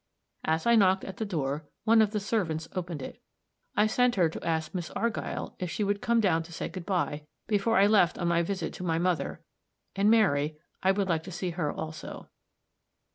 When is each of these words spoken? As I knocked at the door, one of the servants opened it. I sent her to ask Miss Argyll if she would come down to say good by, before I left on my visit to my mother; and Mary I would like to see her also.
As 0.43 0.65
I 0.65 0.73
knocked 0.73 1.03
at 1.03 1.17
the 1.17 1.27
door, 1.27 1.69
one 1.83 2.01
of 2.01 2.09
the 2.09 2.19
servants 2.19 2.67
opened 2.73 3.03
it. 3.03 3.21
I 3.77 3.85
sent 3.85 4.15
her 4.15 4.29
to 4.29 4.43
ask 4.43 4.73
Miss 4.73 4.89
Argyll 4.95 5.55
if 5.59 5.69
she 5.69 5.83
would 5.83 6.01
come 6.01 6.19
down 6.19 6.41
to 6.41 6.51
say 6.51 6.69
good 6.69 6.87
by, 6.87 7.27
before 7.45 7.77
I 7.77 7.85
left 7.85 8.17
on 8.17 8.27
my 8.27 8.41
visit 8.41 8.73
to 8.73 8.83
my 8.83 8.97
mother; 8.97 9.43
and 9.95 10.09
Mary 10.09 10.57
I 10.81 10.91
would 10.91 11.07
like 11.07 11.21
to 11.25 11.31
see 11.31 11.51
her 11.51 11.71
also. 11.71 12.29